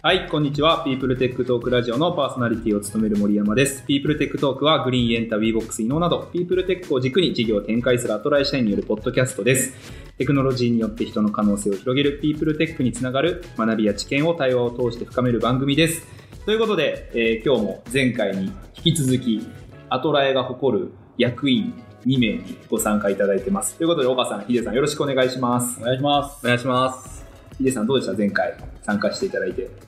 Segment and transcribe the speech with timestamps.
[0.00, 0.84] はい、こんにちは。
[0.84, 3.84] People Tech Talk Radio のパーソナリティを務める森山です。
[3.84, 9.74] People Tech Talk は Green、Yenta、Wevox、Inow など、 People Tech を軸に事業を展開するアトラエ社員によるポッドキャストです。
[10.16, 16.06] テクノロジーによって人の可能性を広げる People Tech につながる学びや知見を対話を通して深める番組です。
[16.46, 19.44] ということで、えー今日も前回に引き続き、
[19.88, 21.74] アトラエが誇る役員
[22.06, 23.74] 2名にご参加いただいてます。
[23.74, 25.80] ということで、岡さん、ヒデさんよろしくお願いします。
[25.80, 26.38] お願いします。
[26.44, 27.26] お願いします。
[27.58, 28.16] ヒデさんどうでした？
[28.16, 29.87] 前回参加していただいて。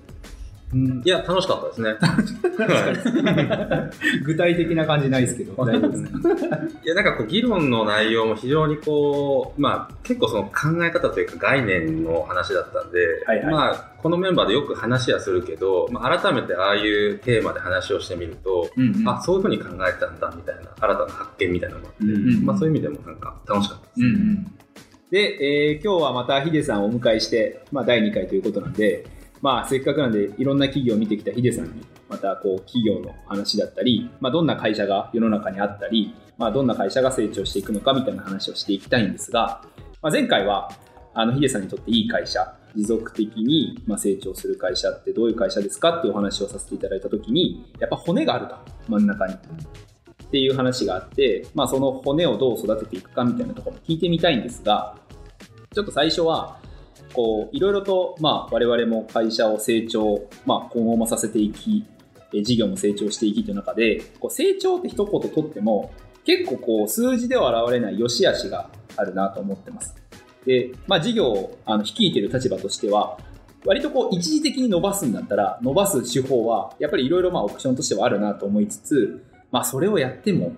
[0.72, 1.96] うん、いや、楽しかったですね。
[4.24, 6.10] 具体的な感じないですけど、大丈夫ですね。
[6.84, 13.46] いや、なんかこう、議論の内容も非常にこう、まあ、結構その考え方というか概念の話だったんで、はいはい。
[13.52, 19.08] まあ、このメンバーでよく話はするけど、まあ、改めてああいうテーマで話をしてみると、うんうん。
[19.08, 24.00] あ、そういうふうに考えたんだ、みたいな、新たな発見みたいなのがあって、うんうんまあ、そういう意味でもなんか楽しかったです。
[24.02, 24.46] うんうん
[25.10, 29.04] で、えー今日はまたヒデさんをお迎えして、まあ、第2回ということなんで、
[29.42, 39.62] まあ、せっかくなんでいろんな企業を見てきたヒデさんにまたこう企業の話だったり、まあ、どんな会社が世の中にあったり、まあ、どんな会社が成長していくのかみたいな話をしていきたいんですが、
[40.02, 40.70] まあ、前回は
[41.14, 48.56] あのヒデさんにとっていい会社持続的に成長する会社ってどういう会社ですかっていうお話をさせていただいたときにやっぱ骨があると
[48.88, 49.34] 真ん中に。
[49.34, 49.36] っ
[50.30, 54.96] ていう話があって、まあ、その骨をどう育てていくかみたいなところも聞いてみたいんですが
[55.74, 56.59] ちょっと最初は
[57.12, 61.84] こういろいろと、まあ、我々も会社を成長、まあ、今後もさせていき
[62.32, 65.92] 事業も成長していきという中でこう成長って一言とっても
[66.24, 69.94] 結構こう数字では現れない良し悪しがあるなと思ってます。
[70.46, 73.18] で、まあ、事業をあの率いてる立場としては
[73.64, 80.52] 割とこう一時的に伸ばすんだったら伸ばす手法はやっぱりいろいろオプションとしてはあるなと思いつつ、まあ、それをやっても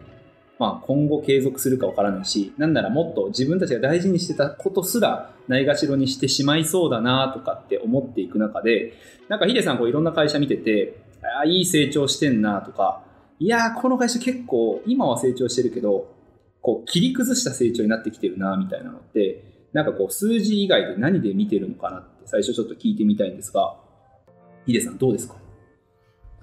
[0.63, 8.92] まあ、今後継続するかわからないし、なんならもっと自分たちが大事にしてたことすらないがしろにしてしまいそうだなとかって思っていく中で、
[9.29, 11.03] なんかヒデさんこういろんな会社見てて、
[11.36, 13.03] ああ、いい成長してんなとか、
[13.41, 16.14] いや、この会社結構今は成長してるけど、
[16.61, 23.75] こう切り崩した成長になってきてるなみたいなのって、なんかこう数字以外で何で見てるのかなって最初ちょっと聞いてみたいんですが、
[24.65, 25.35] ヒデさんどうですか？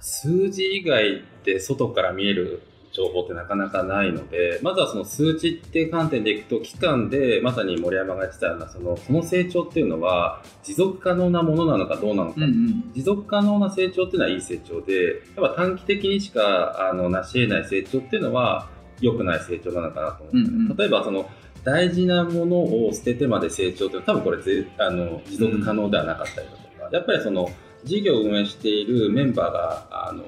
[0.02, 2.62] 数字以外で外から見える
[3.00, 18.68] 情報ってなかなかないので、まずはその数値っていう観点でいくと、期間でまさに森山が言ってたような、そのその成長っていうのは、持続可能なものなのかどうなのか、ん持続可能な成長っていうのはいい成長で、やっぱ短期的にしかあの成し得ない成長っていうのは、
[19.02, 20.76] 良くない成長なのかなと思う、うんうん。
[20.76, 21.30] 例えばその
[21.64, 27.50] 大事なものを捨ててまで成長っていうのは多分これぜあの持続可能ではなかったりだとか、やっぱりその
[27.86, 30.24] 事業を運営しているメンバーがあの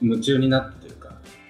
[0.00, 0.72] 夢中になっ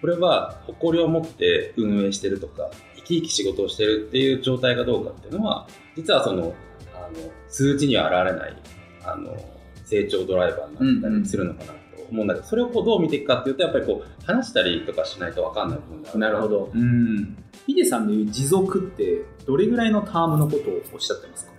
[0.00, 5.66] これは誇りを持って運営してるとか生き生き仕事をしてるっていう状態がどうかっていうのは
[5.96, 6.54] 実はその
[6.94, 8.56] あの数値には現れない
[9.04, 9.36] あの
[9.84, 11.78] 成長ドライバーになったりするのかなと
[12.10, 16.70] 思うんだけど、それをこうどう見ていくかっていうとやっぱりこう話したりとかしないと分かんない部分があるなるほど。
[16.74, 17.36] うん。
[17.66, 21.52] ヒデさんの言う持続って、どれぐらいのタームのことをおっしゃってますか？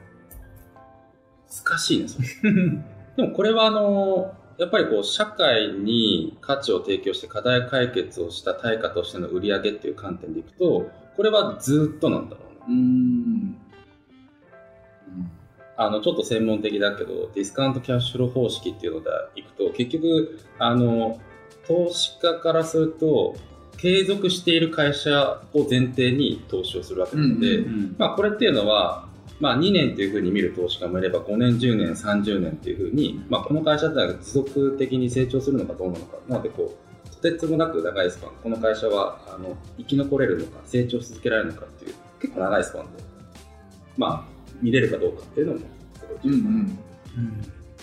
[1.72, 2.28] 難しいねそれ
[3.18, 13.58] でもこれはあのやっぱりこう社会に価値を提供して課題解決をした対価としての売り上げっていう観点でいくとこれはずっとなんだろうなうん。
[15.78, 21.22] あのちょっと専門的だけどディスカウントキャッシュフロー方式っていうのでいくと結局あの
[21.66, 23.38] 投資家からすると
[23.78, 27.96] 継続している会社を前提に投資をするわけなので、うん。
[27.98, 29.08] まあ、これっていうのは、
[29.40, 38.32] まあ、2年というふうに見る投資家もいれば5年10年30年っていうふうに、まあ、この会社って持続的に成長するのかどうなのかなのでこうとてつもなく長いスパン。
[38.44, 43.04] この会社はあの生き残れるのか成長し続けられるのかっていう結構長いスパンで、
[43.98, 45.66] まあ、見れるかどうかっていうのもす
[46.08, 46.44] ごい重要。
[46.44, 46.50] か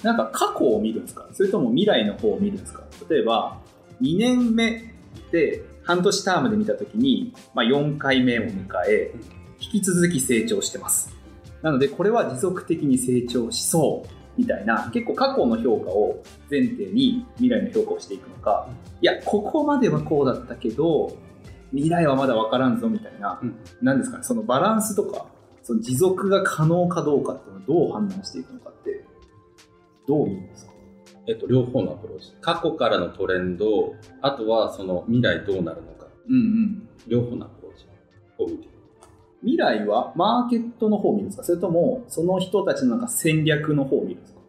[0.02, 1.26] ななんか過去を見るんですか？
[1.32, 2.82] それとも未来の方を見るんですか？
[3.08, 3.58] 例えば
[4.02, 4.94] 2年目
[5.32, 9.14] で半年タームで見た時に、まあ、4回目を迎え
[9.58, 11.15] 引き続き成長してます
[11.66, 14.08] なのでこれは持続的に成長しそう
[14.38, 18.68] みたいな結構過去の評価を前提に未来の評価をしていくのか
[19.00, 21.16] いやここまではこうだったけど
[21.72, 23.56] 未来はまだ分からんぞみたいな、うん。
[23.82, 25.26] なんですかねそのバランスとか
[25.64, 29.04] その持続が可能かどうかっていうのをどう判断していくのかって
[30.06, 30.72] どう見るんですか？
[31.26, 32.32] えっと、両方のアプローチ。
[32.40, 33.92] 過去からのトレンド
[34.22, 36.06] あとはその未来どうなるのか。
[36.28, 36.88] うんうん。
[37.08, 37.86] 両方のアプローチ
[38.38, 38.75] を見ていく
[39.46, 41.44] 未来はマーケットの方を見るんですか？
[41.44, 44.40] それともその人たちのなんか戦略の方を見るんですか？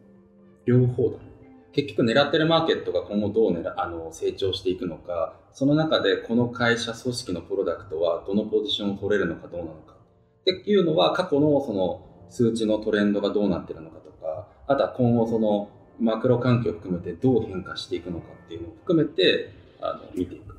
[0.66, 1.20] 両方だ。
[1.20, 1.28] ね
[1.72, 9.94] 結局狙ってるマーケットが今後どう狙あの成長していくのかその中でこの会社組織のプロダクトはどのポジションを取れるのかどうなのか。
[10.42, 12.02] っていうのは過去のその
[12.32, 15.70] 数値のトレンドがどうなってるのかとかあとは今後その
[16.00, 20.58] マクロ環境を含めてどう変化していくのかっていうのを含めてあの見ていく。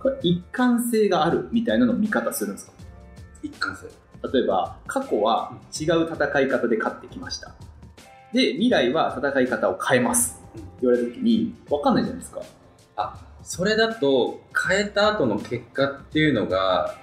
[0.00, 2.72] これ一貫性があるみたいなのを見方するんですか？
[3.42, 3.86] 一貫性。
[4.32, 7.54] 例えば過去は違う戦い方で勝ってきました。
[8.32, 10.42] で未来は戦い方を変えます。
[10.56, 12.42] って言われた時に分かんないじゃないですか。
[12.96, 16.94] あそれだと変えた後の結果っていうのが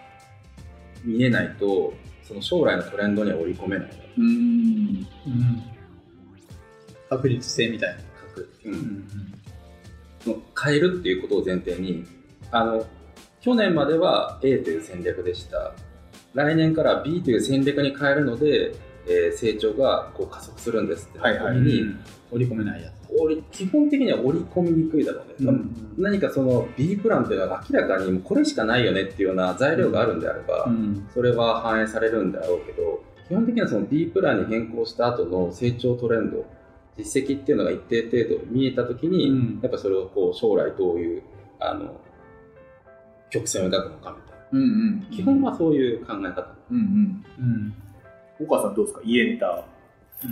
[1.03, 1.93] 見えないと
[2.23, 3.89] その将来のトレンドには織り込めない。
[4.17, 5.07] うん。
[7.09, 8.01] 確率性みたいな。
[8.29, 9.07] 確うん。
[10.19, 12.05] その変えるっていうことを前提に
[12.51, 12.85] あの
[13.41, 15.73] 去年までは A という戦略でした
[16.37, 18.75] 来年から B という戦略に変えるので、
[19.07, 21.19] えー成長がこう加速するんですって。
[21.19, 21.95] なった時に、
[22.31, 22.97] 織り込めないやつ。
[23.51, 25.95] 基本的には織り込みにくいだろうね、うん。
[25.97, 31.07] 何かその B プランっていうのは明らかにこれしかないよねっていうような材料があるんであれば、うん。
[31.13, 36.45] それは反映されるんだろうけど基本的にはその B プランに変更した後の成長トレンド
[36.97, 39.59] 実績っていうのが一定程度見えた時に、うん。
[39.63, 41.23] やっぱそれをこう将来どういう
[41.59, 41.99] あの
[43.29, 45.07] 曲線を描くのかみたいなうんうん。
[45.11, 46.47] 基本はそういう考え方。
[46.71, 47.25] うんうん。
[47.39, 48.45] うん。
[48.45, 49.01] 岡さんどうですか？
[49.03, 49.65] イエンタ。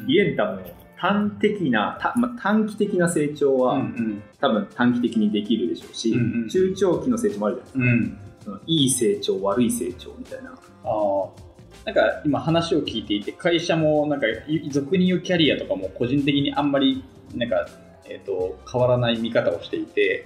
[0.08, 0.62] イエンタも
[0.98, 6.50] 短的な、たまあ、短期的な成長は、うん多分短期的にできるでしょうし、うんうん。
[6.50, 8.18] 中長期の成長もあるじゃないですか。
[8.18, 8.36] うん。
[8.46, 10.52] そのいい成長悪い成長みたいな。
[10.52, 11.46] ああ
[11.84, 17.04] なんか今話を聞いていて会社もなんかい俗に言うキャリアとかも個人的にあんまり
[17.36, 17.68] なんか、
[18.06, 20.26] えー、と変わらない見方をしていて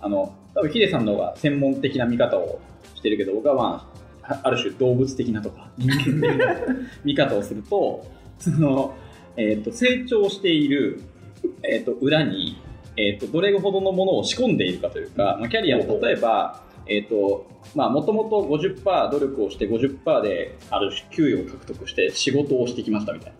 [0.00, 2.60] あの多分ヒデさんの方が専門的な見方を
[3.00, 3.90] してるけど僕はま
[4.22, 6.56] ああある種動物的なとか人間的な
[7.04, 8.06] 見方をすると
[8.38, 8.94] その、
[9.36, 11.02] えー、と成長している、
[11.62, 12.60] えー、と裏に、
[12.96, 23.38] えー、とどれほどのものを仕込んでいるかというか、まあ、キャリアを例えばえーとまあ、もともと50%努力をして50%である種給与を獲得して仕事をしてきましたみたいな。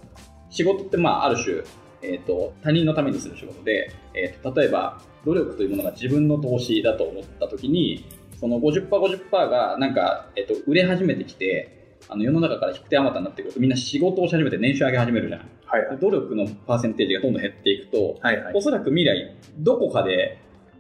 [0.51, 1.63] 仕事ってまあある種、
[2.03, 8.05] えー、と他人のためにする仕事で、えー、と例えば努力というものが自分の投資だと思った時に
[8.41, 8.89] その 50%50%
[9.31, 13.61] 50%がなんか、えー、と売れ始めてきてあの世の中から引く手あまたになってくると。
[13.61, 15.99] みんな仕事をし始めて年収上げ始めるじゃないはいはい。
[15.99, 18.55] 努力のパーセンテージがどんどん減っていくとはいはい。
[18.55, 20.39] おそらく未来どこかで、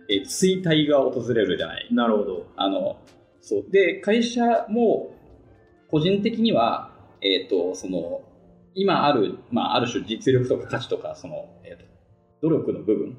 [0.09, 1.89] えー衰退が訪れるじゃない。
[1.93, 2.47] なるほど。
[2.57, 2.97] あの、
[3.43, 3.71] そう。
[3.71, 5.15] で、会社も、
[5.89, 8.23] 個人的には、えっ、と、その、
[8.75, 11.85] 今ある、まあ、ある種実力とか価値とか、その、えっ、と、
[12.43, 13.19] 努力の部分、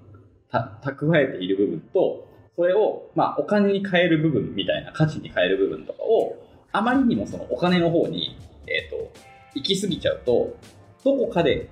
[0.50, 6.38] た、蓄えている部分と、それを、まあ、お金に変える部分みたいな、価値に変える部分とかを、
[6.72, 8.38] あまりにもそのお金の方に、
[8.68, 9.12] えっ、と、
[9.56, 10.58] 行き過ぎちゃうと、
[11.04, 11.70] どこかで、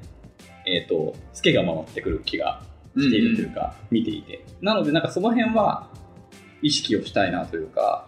[0.65, 2.61] えっ、と、ツケが回ってくる気が
[2.97, 4.43] しているというか、見ていて。
[4.61, 5.89] なので、なんかその辺は、
[6.61, 8.07] 意識をしたいなというか、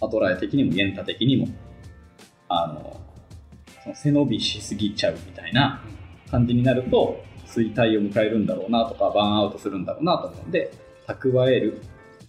[0.00, 1.48] アトライ的にも、イエンタ的にも、
[2.48, 3.00] あの、
[3.82, 5.82] その背伸びしすぎちゃうみたいな
[6.30, 10.72] 感じになると、衰退を迎えるんだろうなとか、バーンアウトするんだろうなと思うんで、
[11.06, 11.82] 蓄える、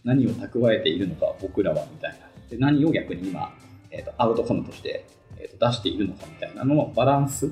[0.04, 2.18] 何を蓄えているのか、僕らはみたいな。
[2.50, 3.54] で何を逆に今、
[3.92, 5.06] えーとアウトカムとして、
[5.38, 7.52] えーと出しているのかみたいなののバランス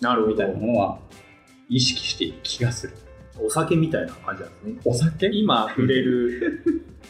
[0.00, 0.98] なるほみたいなどものは
[1.68, 2.94] 意識している気がする。
[3.40, 4.80] お酒みたいな感じなんですね。
[4.84, 5.30] お酒？
[5.32, 6.64] 今売れる。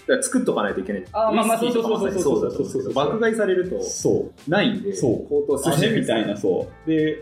[0.22, 1.04] 作っとかないといけない。
[1.12, 4.50] あーまあまあウイスキーとかまさにそうだと思うんですけど爆買いされるとそう。
[4.50, 5.28] ないんでそう。
[5.28, 6.88] 高騰するみたいな、そう。
[6.88, 7.18] で、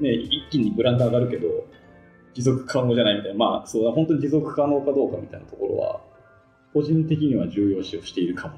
[0.00, 1.48] ね、一気にブランド上がるけど、
[2.32, 6.00] 持続可能じゃないみたいな、まあ、そうだ、本当に持続可能かどうかみたいなところは、
[6.74, 8.54] 個人的には重要視をしているかも。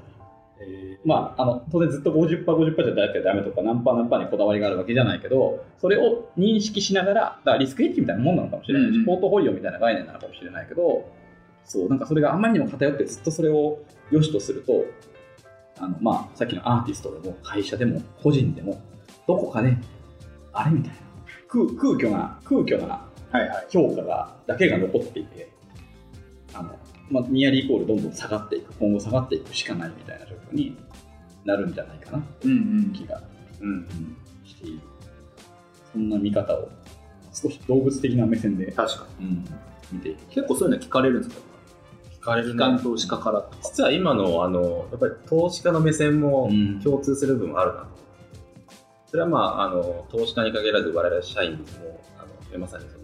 [0.59, 11.07] えまあ、あの、当然ずっと50%、50%じゃだけダメとか、何パー何パーにこだわりがあるわけじゃないけど、それを認識しながら、だからリスクヘッジみたいなもんなのかもしれないし、うんうんポートフォリオみたいな概念なのかもしれないけど、
[11.63, 14.85] そう、なんかそれがあまりにも偏ってずっとそれを良しとすると、
[15.79, 18.81] あの、まあ、さっきのアーティストでも、会社でも、個人でも、
[19.27, 19.77] どこかで、
[20.53, 20.97] あれみたいな、
[21.47, 25.49] 空空虚な、空虚なーはいはい評価が、だけが残っていて、
[26.53, 26.77] あの、
[27.09, 30.77] まあ、ニアリーイコールどんどん下がっていく、今後下がっていくしかないみたいな状況に
[31.45, 32.53] なるんじゃないかな、うんう
[32.89, 32.93] ん。
[32.93, 33.21] 気が、
[33.61, 34.17] うんうん。
[34.45, 34.79] している。
[35.93, 36.69] そんな見方を、
[37.33, 39.45] 少し動物的な目線で、確かうん、
[39.91, 40.17] 見ている。
[40.19, 41.41] に結構そういうの聞かれるんですか？
[42.11, 43.57] 聞かれる機関投資家からとか。
[43.63, 46.81] 実は今のあのやっぱり投資家の目線もうん。
[46.81, 47.87] 共通する部分あるなと、
[49.05, 51.57] それはまああの投資家に限らず我々社員も
[52.17, 53.03] あのまさにその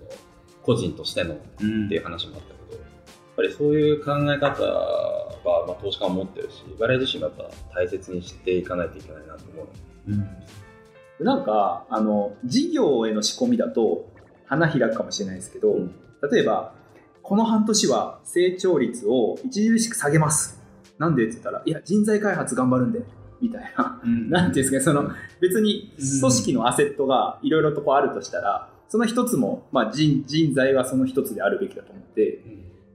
[0.61, 1.85] 個人としてのうん。
[1.85, 2.82] っていう話もあったけど
[3.35, 9.67] ぱりそういう考え方は、まあ、投資家も持ってるし我々自身もやっぱ大切にしていかないといけないなと思う。
[10.09, 11.25] うん。
[11.25, 14.09] なんかあの事業への仕込みだと
[14.45, 15.95] 花開くかもしれないですけど、うん。
[16.31, 16.73] 例えば
[17.21, 20.61] この半年は成長率を著しく下げます。
[20.99, 23.01] なんでって言ったらいや人材開発頑張るんで
[23.41, 24.01] みたいな。
[24.03, 24.29] うん。
[24.29, 25.11] なんていうんですかねその
[25.41, 32.43] 別に組織のアセットがいろいろとこうあるとしたらその一つも、まあ人、人材はその一つであるべきだと思って、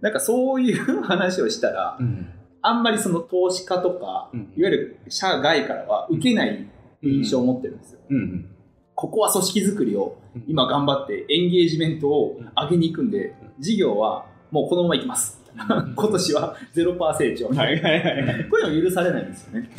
[0.00, 2.28] なんかそういう話をしたら、うん
[2.60, 6.68] あんまりその投資家とか、うんいわゆる社外からは受けない
[7.02, 8.00] 印象を持ってるんですよ。
[8.10, 8.50] うん
[8.96, 15.40] ここは組織づくりをうん今頑張ってエンゲージメントを上げに行くんで、事業はもうこのまま行きます。
[15.54, 17.48] 今年は0%成長。
[17.48, 18.48] はいはいはい。
[18.50, 19.70] こういうの許されないんですよね。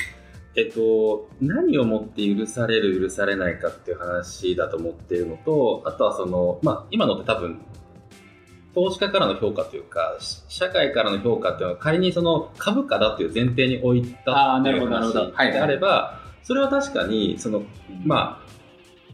[0.55, 7.59] えっと、何をもって許される、許されないかっていう話だと思っているのと、あとはその、まあ、今のって多分、
[8.75, 15.13] 投資家からの評価というか、し社会からの評価っていうのは仮にその株価だっていう前提に置いたっていう話
[15.51, 17.63] であれば、それは確かに、その、
[18.05, 18.49] まあ、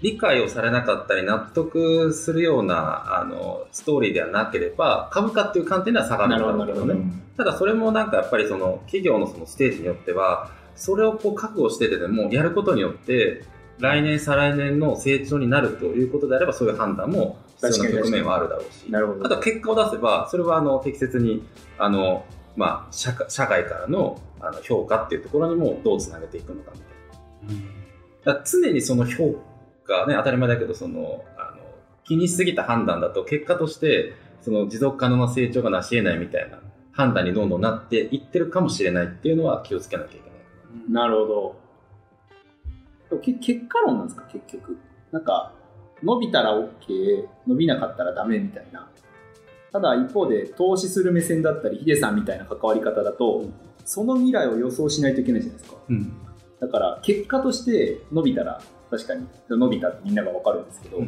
[0.01, 6.95] 理解をされなかったり納得するようなあのストーリーではなければ株価っていう観点では下がるんだろうけどね
[7.37, 13.43] ただそれもなんかやっぱりその企業のそのステージによってはそれをこう覚悟しててでもやることによって
[13.79, 19.25] 来年再来年の成長になるということであればそういう判断も必要な局面はあるだろうしなるほど。
[19.25, 21.43] あとは結果を出せばそれはあの適切に
[21.77, 26.85] あの、まあ、社会社会からのあの評価っていうところにもどうつなげていくのかみた
[27.53, 27.63] いな。
[28.25, 29.35] だから常にその評
[29.85, 31.63] 価ね当たり前だけどそのあの
[32.03, 36.59] 気にしすぎた判断だと結果としてその持続可能な成長がなし得ないみたいな
[36.91, 40.29] 判断にどんどんなっていってるかもしれないっていうのは気をつけなきゃいけない。
[40.89, 41.65] なるほど。
[43.21, 44.77] 結果論なんですか、結局。
[45.11, 45.53] なんか、
[46.05, 48.87] 伸びたら OK、伸びなかったらダメみたいな。
[49.71, 53.45] ただ一方で、投資する目線だったり、ヒデさんみたいな関わり方だと、
[53.83, 55.77] その未来を予想しないといけないじゃないですか。
[55.89, 56.13] うん。
[56.61, 61.01] だから、結果として伸びたら、確かに伸びたってみんながわかるんですけど、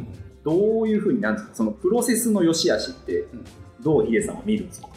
[0.44, 3.24] どういうふうになんですか、そのプロセスの良し悪しって、
[3.80, 4.88] どうヒデさんは見るんですか？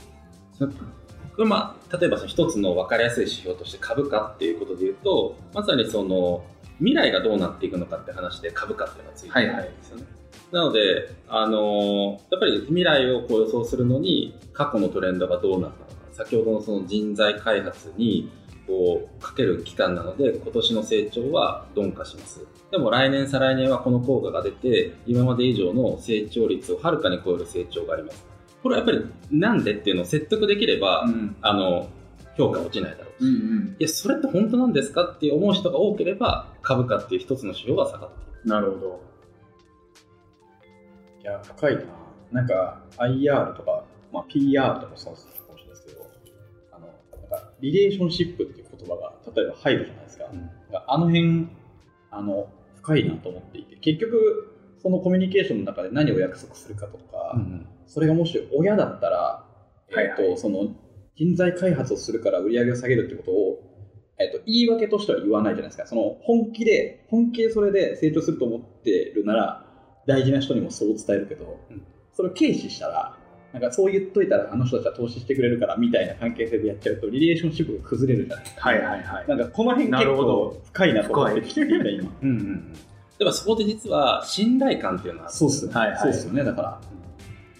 [0.59, 6.43] これまあ、例えばその一つの分かりやすい指標として株価っていうことで言うとまさにその
[6.81, 10.03] 未来がどうなっていくのかって話で株価っていうのがついてるんですよね。
[10.51, 18.29] なので、あのやっぱり未来をこう予想するのに過去のトレンドがどうなったのか先ほどのその人材開発に
[18.67, 28.25] こうかける期間なので今年の成長は鈍化しますでも来年再来年はこの効果が出て今まで以上の成長率をはるかに超える成長があります
[28.61, 28.91] これはやっぱ
[29.31, 31.35] りなんでっていうのを説得できれば、ん。
[31.41, 31.89] あの
[32.37, 33.39] 評価落ちないだろうし、うんいう
[33.71, 33.75] ん。
[33.79, 39.01] やそれって本当なんですかって思う人が多ければ株価っていう一つの指標が下がっていくなるほど。
[41.21, 41.83] いや、深いな。
[42.31, 45.19] なんか、IR とか、まあ、PR とかもそうか
[45.53, 46.09] もしれないですけど、
[46.71, 50.25] あの、なんか、リレーションシップっていう言葉が、例えば入るじゃないですか。
[50.87, 51.47] あの辺、
[52.09, 57.37] あの、深いなと思っていて、結局、そのコミュニケーションの中で何を約束するかとか、
[57.85, 59.45] それがもし親だったら、
[59.89, 60.73] えーとはいはその
[61.15, 63.70] 人材開発をするから売り上げを下げるってことを、
[64.17, 65.87] えー、と言い訳としては言わないじゃないですか。
[65.87, 69.65] その本気で、本気でそれで成長すると思ってるなら、
[70.07, 73.17] 大事な人にもそう伝えるけど、うんそれを軽視したら、
[73.53, 78.69] なんかそう言っといたらあの人たちは投資してくれるからみたいな関係性でやっちゃうと、リレーションシップが崩れるじゃないですか。
[78.69, 79.27] はいはいはい。
[79.27, 82.11] なんかこの辺結なるほど構深いなと思って聞いていた今。
[82.21, 82.73] うんうんうん
[83.21, 85.67] でもそこで実は信頼感っていうのはそうっす。
[85.67, 86.43] はいはいそうっすよね。
[86.43, 86.69] だから。
[86.69, 86.79] や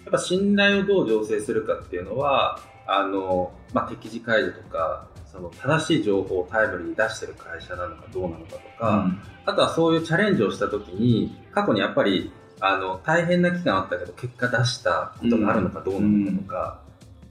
[0.08, 9.06] っぱ信頼をどう醸成するかっていうのはあの、まあ、適時開示とかその正しい情報をタイムリーに出してる会社なのかどうなのかとか、
[9.46, 16.82] あとはそういうチャレンジをした時に過去にやっぱりあの大変な期間あったけど結果出したことがあるのかどうなのかとか、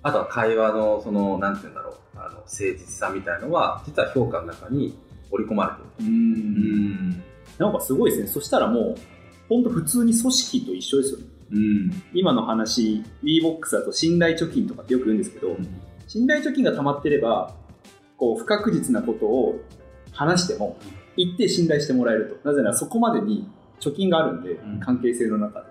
[0.04, 4.98] あとは会話のそのなんて言うんだろうあの誠実さみたいのは実は評価の中に
[5.32, 7.24] 織り込まれてるうーん。
[7.58, 8.28] なんかすごいですね。
[8.28, 8.96] そしたらもう、
[9.50, 11.26] 本当普通に組織と一緒ですよね。
[11.52, 12.04] うん。
[12.14, 15.56] 今の話、WeBox だと信頼貯金とかってよく言うんですけど、
[16.08, 17.54] 信頼貯金が溜まってれば、
[18.22, 19.60] こう、不確実なことを
[20.12, 20.78] 話しても、
[21.18, 22.48] 一定信頼してもらえると。
[22.48, 23.50] なぜならそこまでに
[23.80, 25.66] 貯金があるんで、ん関係性の中で。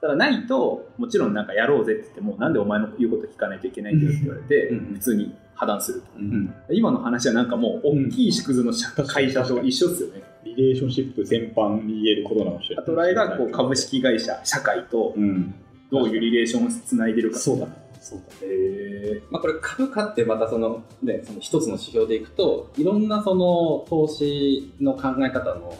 [0.00, 6.06] ただないと、もちろんなんかやろうぜって言っても、なんでお前の言うこと聞かないといけないんだよって言われて、うん普通に破談すると。
[6.18, 10.22] うん今の話はなんかもう、大きい縮図の社会社と一緒ですよね。
[10.42, 12.84] リレーションシップ全般に言えることなのしれない。
[12.84, 15.54] あと来がこう株式会社、社会とうん。
[15.90, 17.38] どういうリレーションをつないでるか。
[17.38, 17.72] そうだね。
[18.00, 18.38] そうだね。
[18.42, 25.72] へまあ、これ株価ってまたその,、ね、その一つの指標でいくといろんなその投資の考え方の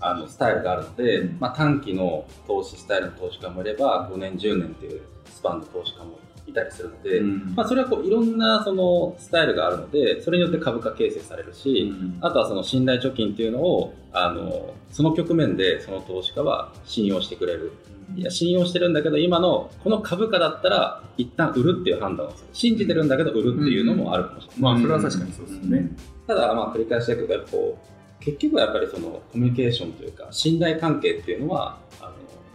[0.00, 1.36] あのスタイルがあるので、うん。
[1.38, 7.54] まあ、短期の投資スタイルの投資家もいれば5年10年っていうスパンの投資家もいたりするので、うん。
[7.54, 17.72] まあ、それはこういろんなそのスタイルがあるのでそれによって株価形成されるし、あとはその信頼貯金っていうのをあのその局面でその投資家は信用してくれる
[18.16, 25.90] いや信用してるんだけど今のこの株価だったら一旦売るっていう判断をする信じてるんだけど売るっていうのもあるかもしれない、まあ、それは確かにそうですよね。
[26.26, 27.78] ただまあ繰り返しだけどやっぱこ
[28.20, 32.12] う結局はやっぱりそのコミュニケーションというか信頼関係っていうのはあの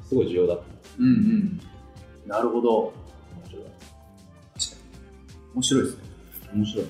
[0.07, 0.63] すごい重要だと
[0.99, 1.61] うんうん。
[2.25, 2.93] なるほど。
[5.53, 6.03] 面白いですね。
[6.53, 6.85] 面白い。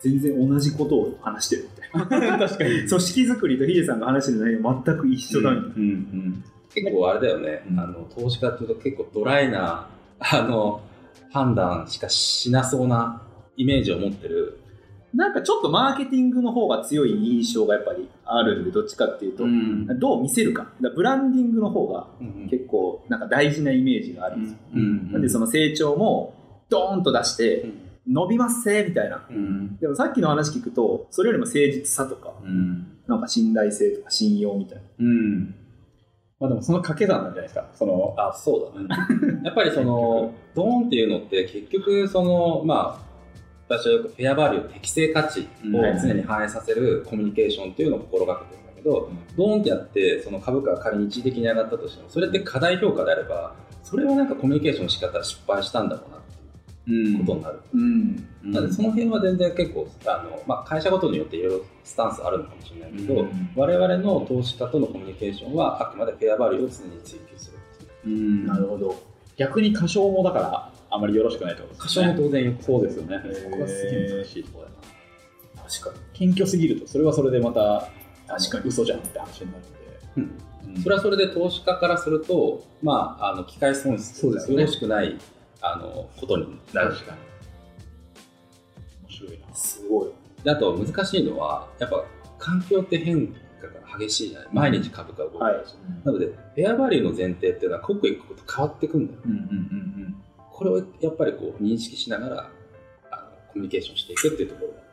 [0.00, 2.38] 全然同じことを話してるみたいな。
[2.48, 2.88] 確かに。
[2.88, 5.74] 組織づくりとヒデさんが話してる内容全く一緒だみたいな。
[5.76, 6.44] うんうん。
[6.74, 7.80] 結構あれだよね、うん。
[7.80, 9.88] あの投資家っていうと結構ドライな
[10.20, 10.82] あの
[11.30, 13.22] 判断しかしなそうな
[13.56, 14.58] イメージを持ってる、
[15.14, 19.86] なんかちょっとマーケティングの方が強い印象がやっぱりあるんで、どっちかっていうと、ん。
[19.98, 20.72] どう見せるか。
[20.94, 22.06] ブランディングの方が
[22.48, 24.58] 結構なんか大事なイメージがあるんですよ。
[24.74, 26.34] うんなんでその成長も
[26.68, 27.66] ドーンと出して、
[28.08, 29.26] 伸びますせみたいな。
[29.28, 29.76] うん。
[29.78, 32.86] でもさっきの話聞くと、それよりも誠実さとか、うん。
[33.06, 34.82] なんか信頼性とか信用みたいな。
[36.40, 36.46] うん。
[36.46, 37.68] まあでもその掛け算なんじゃないですか。
[37.74, 38.88] その、あそうだね
[39.44, 43.10] やっぱりそのドーンっていうのって結局そのまあ
[43.68, 45.46] 私はよくフェアバリュー適正価値を
[46.02, 53.54] 常に反映させるコミュニケーションっていうのを心がけてるんだけど、ドーンってやってその株価が仮に一時的に上がったとしてもそれって過大評価であれば
[53.84, 56.20] それはなんかコミュニケーションの仕方は失敗したんだろうなっ
[57.18, 57.60] ことになる。
[57.72, 58.16] うん。
[58.42, 69.02] なのでその辺は全然結構あの、まあ、会社ごとによっていろいろスタンスあるのかもしれないけど、うん我々の投資家とのコミュニケーションはあくまでフェアバリューを常に追求するっていううんなるほど。
[69.36, 73.18] 逆に過小もだからあまりよろしくないってことです過小も当然よくそうですよね。
[73.34, 74.70] そこがすげえ難しいところだ
[75.62, 75.68] な。
[75.68, 75.96] 確かに。
[76.12, 77.88] 謙虚すぎると、それはそれでまた、
[78.26, 79.64] 確かに嘘じゃんって話になる
[80.16, 80.82] うんので。
[80.82, 85.16] それはそれで投資家からすると、まあ、あの機械損失そうですよねよろしくない
[85.60, 87.18] あのことになる確かに。
[89.02, 89.54] 面白いな。
[89.54, 90.10] すごい。
[90.44, 92.04] であと難しいのはやっぱ
[92.38, 95.74] 環境って変化が激しいじゃない毎日株価動いてるし、
[96.04, 102.50] なのでフェアバリューの前提っていうのは刻一刻と変わってくんだようんうんうんこれをやっぱりこう認識しながら
[103.10, 104.90] あのコミュニケーションしていくっていうところが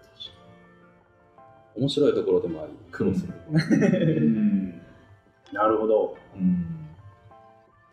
[1.77, 4.69] 面白いところでもあり苦労するところ、うん。
[5.53, 6.17] なるほど。
[6.35, 6.41] うん。
[6.41, 6.65] うん。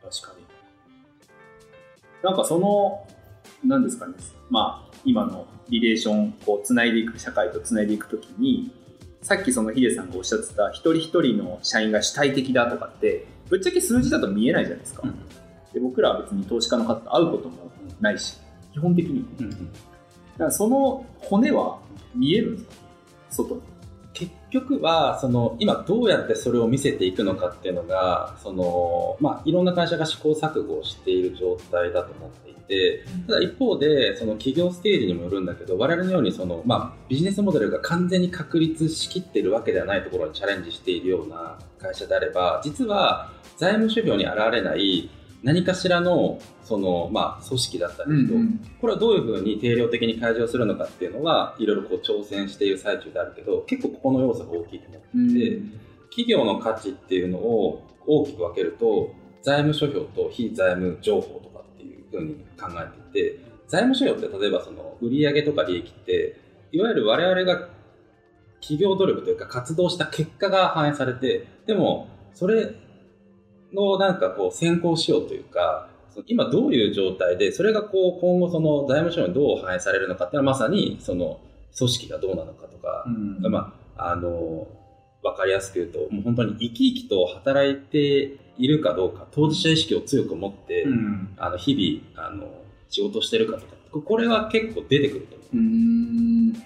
[0.02, 0.43] 確かに。
[2.24, 3.06] なんかその、
[3.62, 4.14] なんですかね、
[4.48, 8.72] まあ、今のリレーション、こう、つないでいく、社会とつないでいくときに、
[9.20, 15.02] さっきそのヒデさんがおっしゃってた、一人一人の社員が主体的だとかって、ぶっちゃけ数字だと見えないじゃないですか。
[15.04, 15.14] うん
[15.74, 17.56] で僕らは別に投資家の方と会うことも
[18.00, 18.38] ないし、
[18.72, 19.26] 基本的に。
[19.40, 21.78] うんだからその骨は
[22.14, 22.74] 見えるんですか
[23.30, 23.62] 外に。
[24.54, 45.10] 結局はその今どうやってそれを見せていくのかっていうのがその、まあ、いろんな会社が試行錯誤をしている状態だと思っていてただ一方でその企業ステージにもよるんだけど我々のようにその、まあ、ビジネスモデルが完全に確立しきっているわけではないところにチャレンジしているような会社であれば実は財務諸表に現れない
[45.44, 48.34] 何かしらのその、まあ、組織だったり人、
[48.80, 55.62] これはどういうふうに定量的に開示をするのかっていうのはいろいろこう挑戦している最中であるけど結構ここの要素が大きいと思っていて、
[56.08, 66.40] 企業の価値っていうのを大きく分けると財務諸表と非財務情報とかっていうふうに考えていて財務諸表って例えばその売上とか利益って
[66.72, 67.68] いわゆる我々が
[68.60, 72.74] 企業努力というか活動した結果が反映されてでもそれ
[73.74, 75.88] のなんかこう先行しようというか
[76.26, 81.40] 今どういう状態でそれがこう今後その財務省にどう反映されるのかっていうのはまさにその
[81.76, 83.04] 組織がどうなのかとか、
[83.40, 84.68] まああの
[85.22, 91.34] 分かりやすく言うともう本当に生き生きと働いているかどうか当事者意識を強く持って、うん。
[91.36, 92.46] あの日々あの
[92.88, 95.56] 仕事してるかとかこれは結構出てくると思う。
[95.56, 96.62] うん。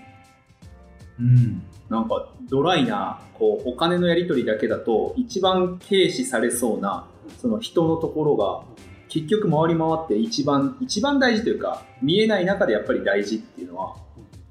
[1.21, 1.63] うん。
[1.89, 7.07] なんかドライなこうお金のやり取りだけだと一番軽視されそうな
[7.41, 8.63] その人のところが
[9.09, 13.97] 結局回り回って一番一番大事というか見えない中でやっぱり大事っていうのは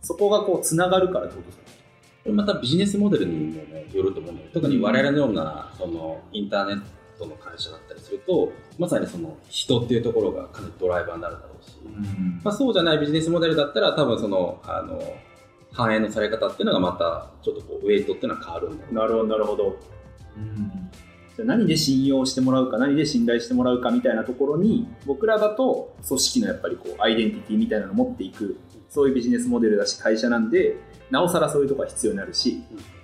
[0.01, 1.63] そこがこうつながるからってことですか？
[2.23, 6.81] これまたビジネスモデルにも、ね、よると思うんだよ特に我々のようなそのインターネッ
[7.19, 11.77] トの会社だったりするとまさにその人っていうところがかなりドライバーになるだろうし、
[12.43, 14.99] まあ、そうじゃないビジネスモデルだったら多分そのあの
[15.71, 19.77] 反映のされ方っていうのがまたちょっとこうウェイトっていうのは変わるんだなるほどなるほど。
[20.37, 20.89] うん。
[21.35, 30.77] じゃあ何で信用してもらうか何で信頼してもらうかみたいなところに僕らだと組織のやっぱりこうアイデンティティみたいなのを持っていくそういうビジネスモデルだし会社なんで
[31.11, 32.63] なおさらそういうところが必要になるし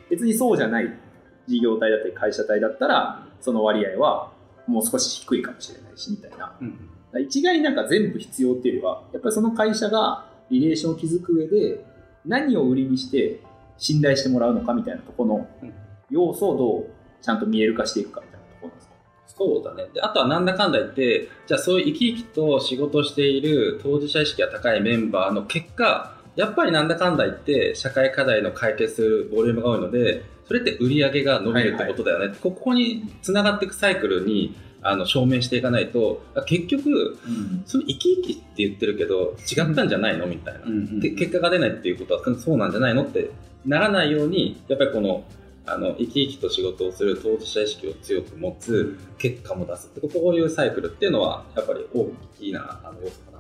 [0.09, 0.99] 別にそうじゃない
[1.47, 4.31] 事業体だったり会社体だったらその割合は
[4.65, 6.55] もう少し低いかもしれないしみたいな。
[6.59, 6.89] うん。
[7.13, 11.85] ら一概になんか全部必要っていうよりはやっぱりその会社がリレーションを築く上で
[12.25, 13.41] 何を売りにして
[13.77, 15.73] 信頼してもらうのかみたいなところのうん。
[16.09, 16.87] 要素をどう
[17.21, 18.93] ちゃんと見える化していくかみたいなところなんですか？
[19.25, 19.89] そうだね。
[19.93, 37.17] であとはなんだかんだ言ってじゃあそういう生き生きと仕事をしている当事者意識が高いメンバーの結果やっぱりなんだかんだ言って社会課題の解決するボリュームが多いのでそれって売り上げが伸びるってことだよね、ここにつながっていくサイクルにあの証明していかないと結局
[37.65, 43.31] それ生き生きって言ってるけど違ったんじゃないのみたいな、で結果が出ないっていうことはそうなんじゃないのって
[43.65, 45.23] ならないようにやっぱりこの
[45.65, 53.39] あの生き生きと仕事をする当事者意識を強く持つ結果も出すってこういうサイクルっていうのはやっぱり大きなあの要素かな。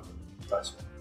[0.49, 0.92] 確かに